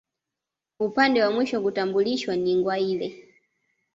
[0.79, 3.29] Upande wa mwisho kutambulishwa ni Ngwâeli